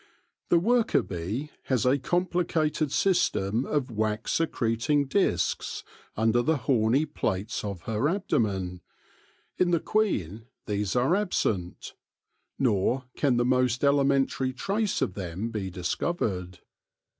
[0.49, 5.83] The worker bee has a complicated system of wax secreting discs
[6.17, 8.81] under the horny plates of her abdomen:
[9.59, 11.93] in the queen these are absent,
[12.57, 16.57] nor can the most elementary trace of them be discovered.